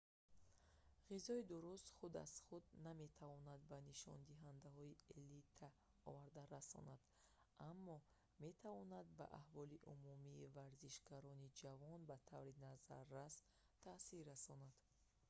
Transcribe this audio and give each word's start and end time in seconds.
ғизои 1.09 1.41
дуруст 1.49 1.87
худ 1.97 2.13
аз 2.21 2.31
худ 2.45 2.65
наметавонад 2.87 3.61
ба 3.71 3.77
нишондиҳандаҳои 3.89 4.99
элита 5.21 5.67
оварда 6.09 6.41
расонад 6.55 7.01
аммо 7.69 7.97
метавонад 8.45 9.07
ба 9.19 9.25
аҳволи 9.41 9.77
умумии 9.93 10.49
варзишгарони 10.57 11.55
ҷавон 11.61 11.99
ба 12.09 12.15
таври 12.31 12.53
назаррас 12.65 13.35
таъсир 13.85 14.21
расонад 14.33 14.75